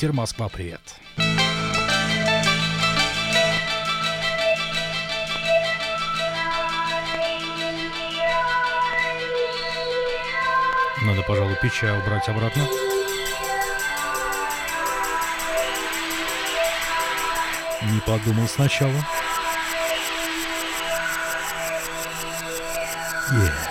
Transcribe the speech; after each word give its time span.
Питер, 0.00 0.14
Москва, 0.14 0.48
привет. 0.48 0.80
Надо, 11.02 11.22
пожалуй, 11.28 11.54
печа 11.60 11.98
убрать 11.98 12.26
обратно. 12.30 12.66
Не 17.82 18.00
подумал 18.06 18.48
сначала. 18.48 19.04
Yeah. 23.32 23.69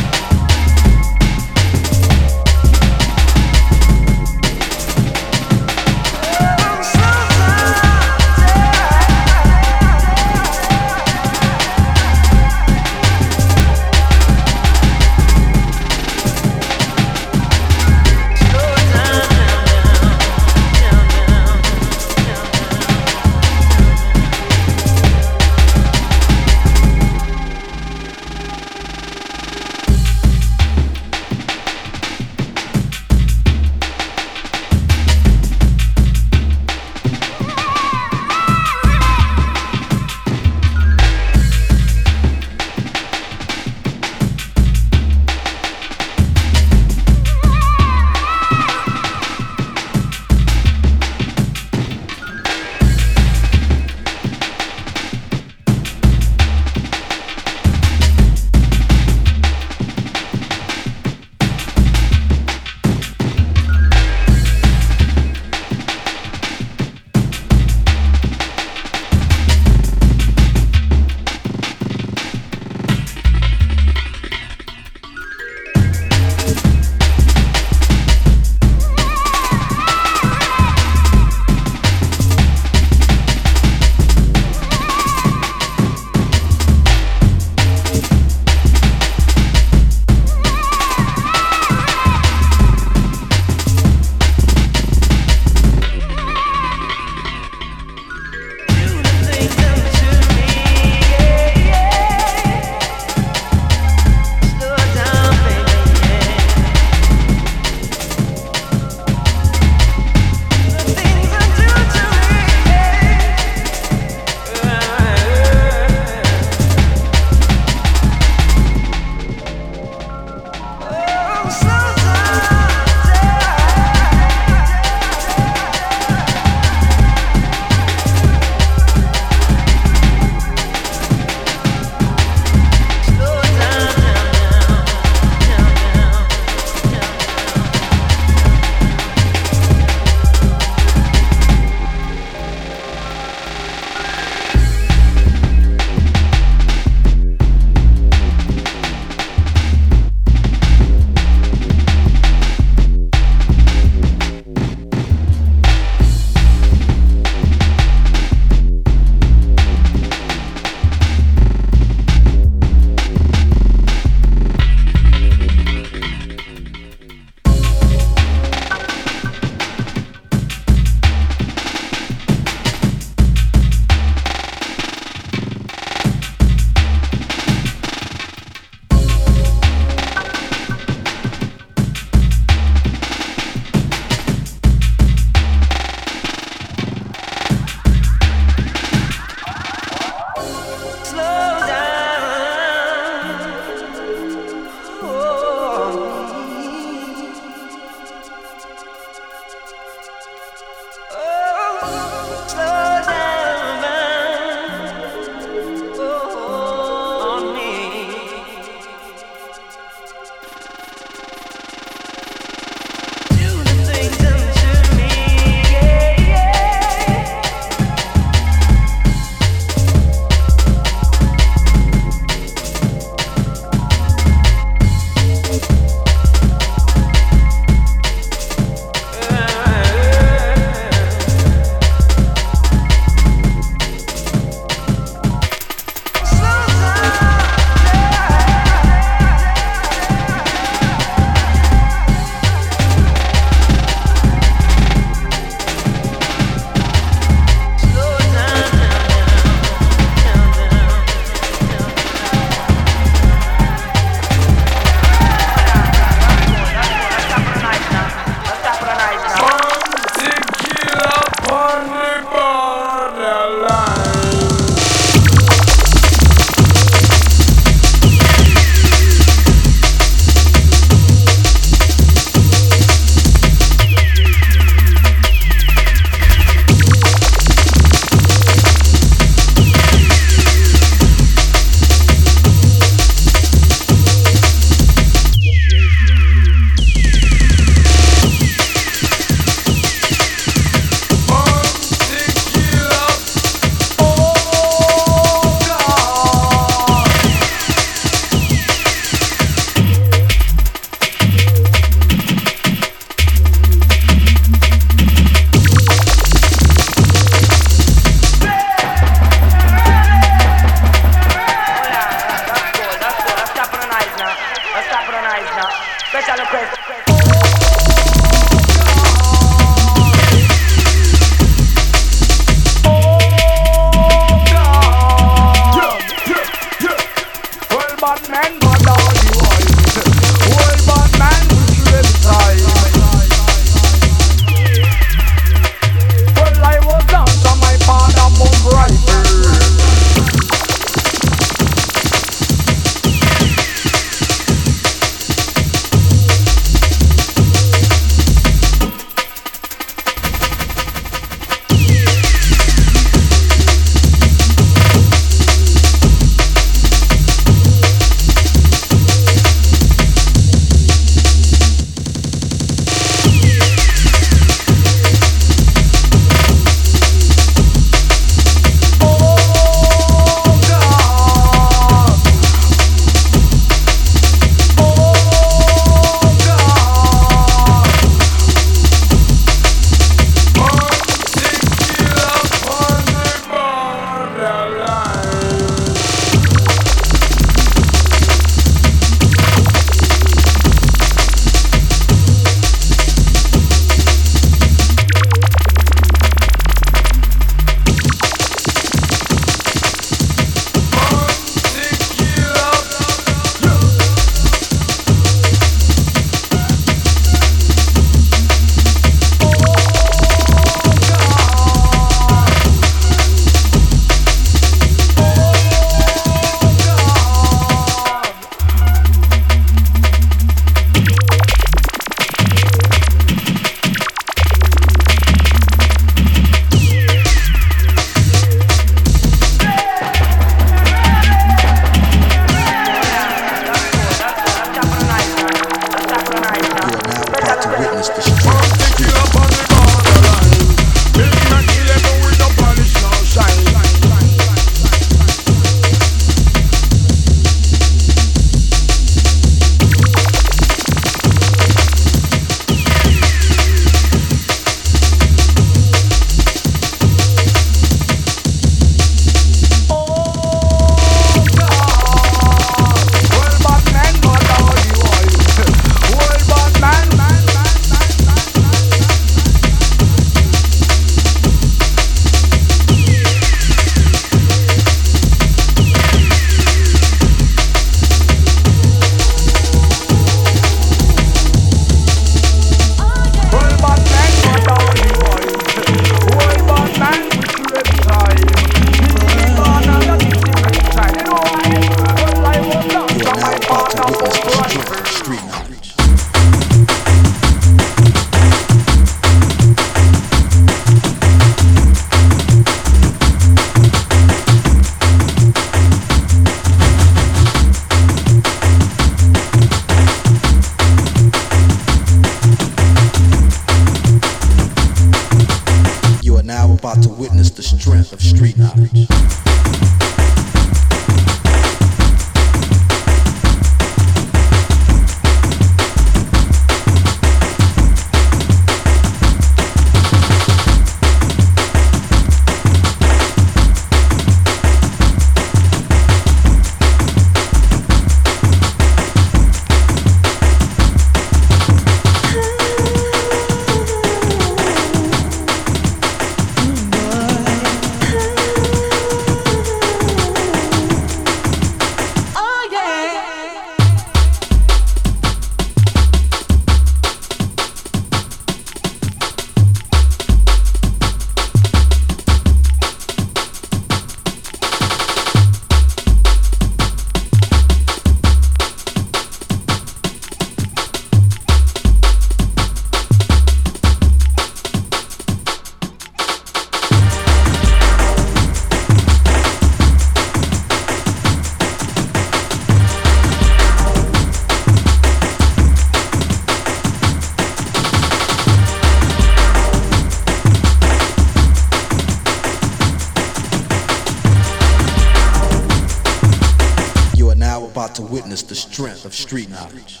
Witness 598.18 598.42
the 598.42 598.54
strength 598.54 599.04
of 599.04 599.14
street 599.14 599.48
knowledge. 599.48 600.00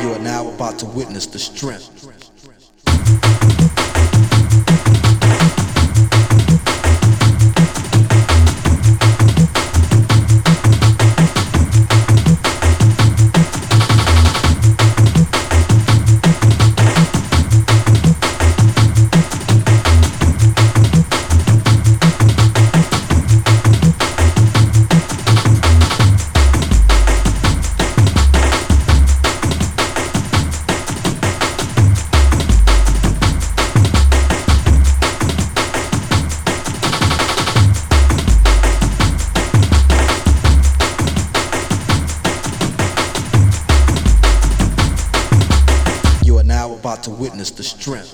You 0.00 0.12
are 0.12 0.18
now 0.20 0.48
about 0.48 0.78
to 0.78 0.86
witness 0.86 1.26
the 1.26 1.40
strength 1.40 1.99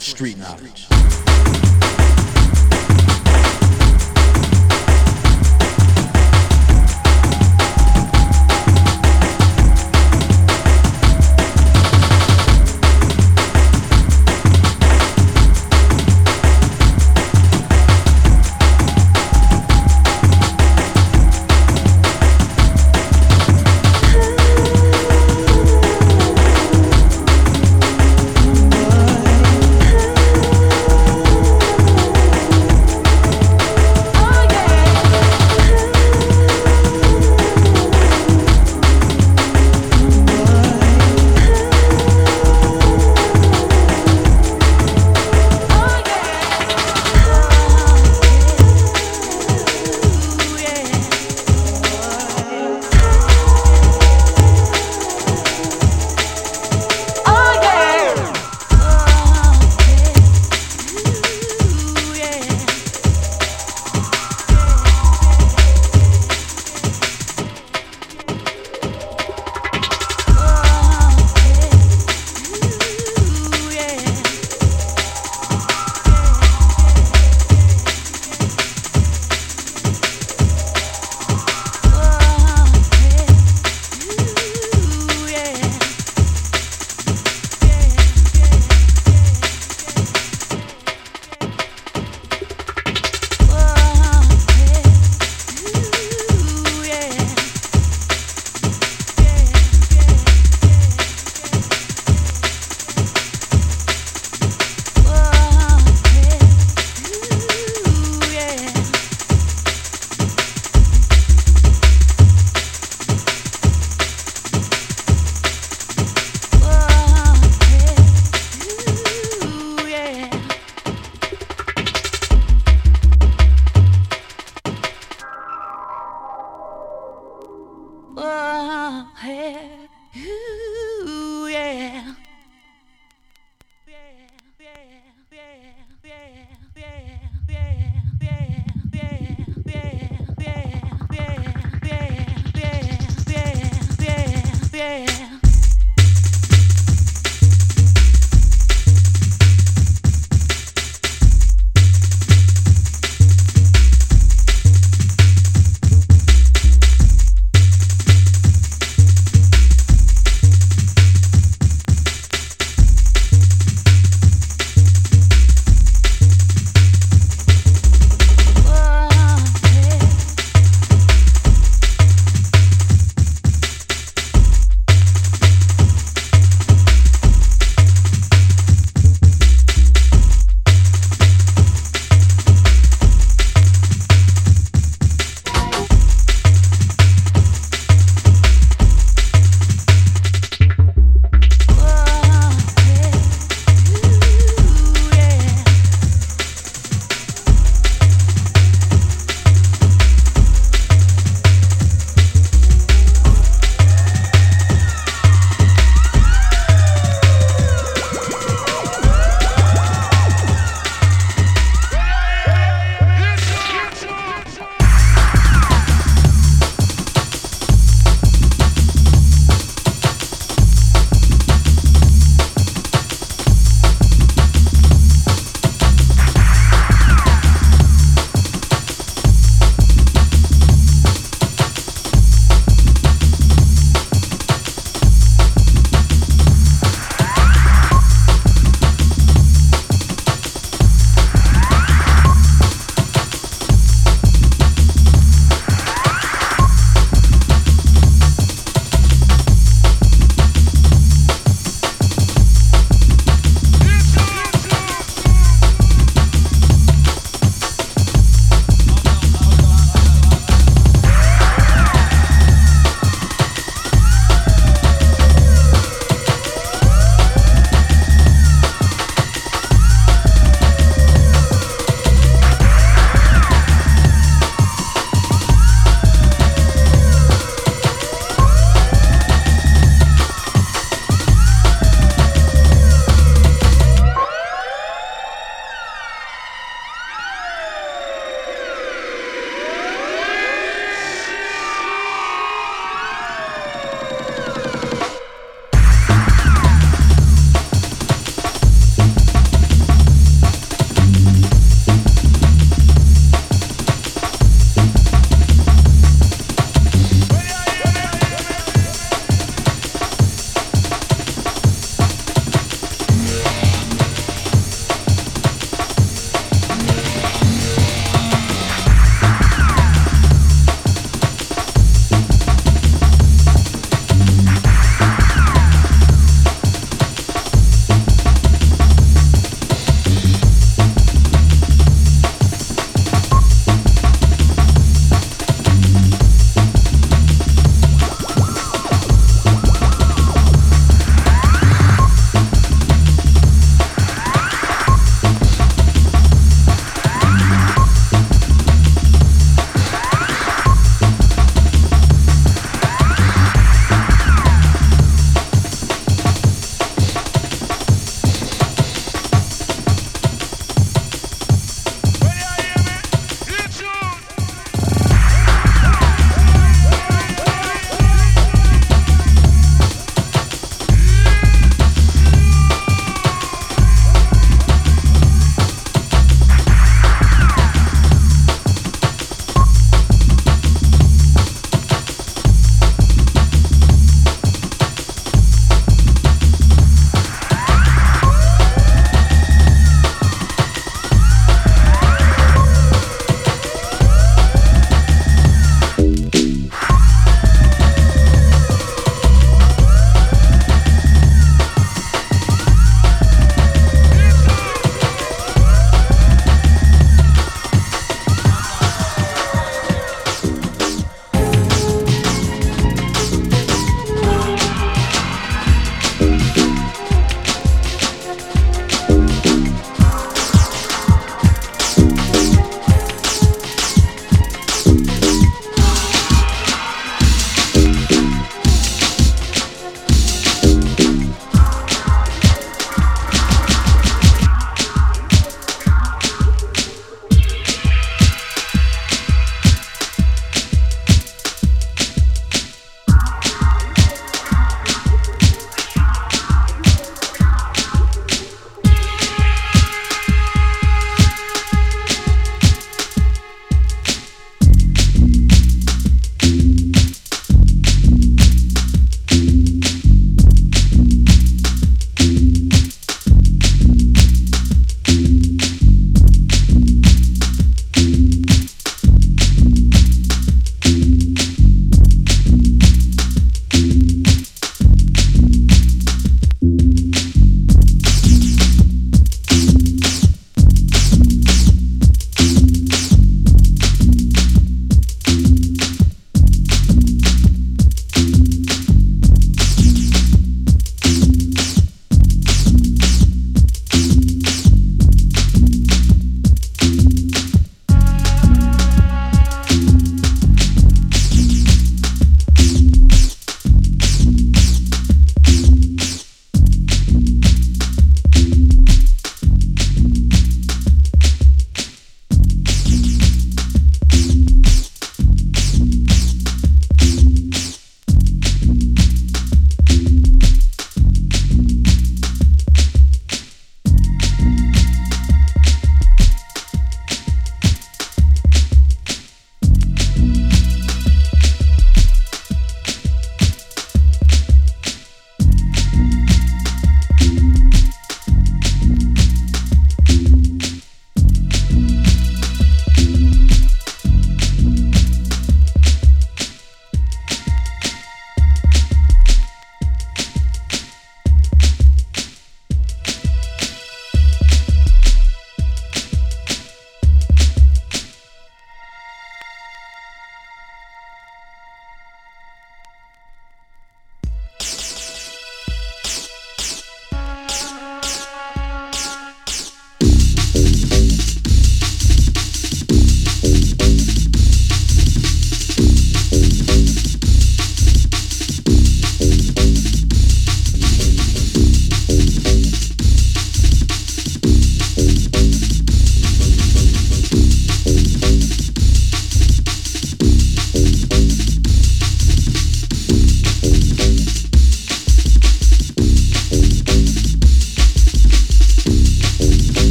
of 0.00 0.04
street 0.06 0.38
knowledge. 0.38 0.89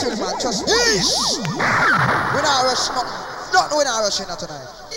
chill, 0.00 0.16
man. 0.16 0.38
Trust 0.40 0.66
me. 0.66 0.72
We're 1.58 2.42
not 2.42 2.64
rushing. 2.64 2.94
Not, 2.94 3.06
not 3.52 3.70
we're 3.74 3.84
not 3.84 4.00
rushing 4.02 4.26
tonight. 4.26 4.87